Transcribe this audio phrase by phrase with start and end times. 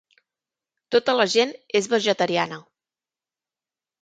[0.95, 2.59] Tota la gent és vegetariana.